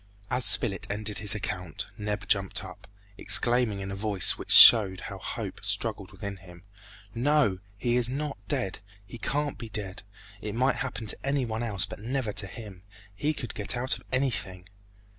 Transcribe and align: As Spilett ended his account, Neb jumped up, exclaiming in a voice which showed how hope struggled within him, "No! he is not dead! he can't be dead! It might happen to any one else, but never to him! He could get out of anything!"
As 0.31 0.45
Spilett 0.45 0.89
ended 0.89 1.19
his 1.19 1.35
account, 1.35 1.85
Neb 1.95 2.27
jumped 2.27 2.63
up, 2.63 2.87
exclaiming 3.19 3.81
in 3.81 3.91
a 3.91 3.95
voice 3.95 4.31
which 4.35 4.49
showed 4.49 5.01
how 5.01 5.19
hope 5.19 5.63
struggled 5.63 6.11
within 6.11 6.37
him, 6.37 6.63
"No! 7.13 7.59
he 7.77 7.97
is 7.97 8.09
not 8.09 8.39
dead! 8.47 8.79
he 9.05 9.19
can't 9.19 9.59
be 9.59 9.69
dead! 9.69 10.01
It 10.41 10.55
might 10.55 10.77
happen 10.77 11.05
to 11.05 11.17
any 11.23 11.45
one 11.45 11.61
else, 11.61 11.85
but 11.85 11.99
never 11.99 12.31
to 12.31 12.47
him! 12.47 12.81
He 13.13 13.31
could 13.31 13.53
get 13.53 13.77
out 13.77 13.95
of 13.95 14.01
anything!" 14.11 14.67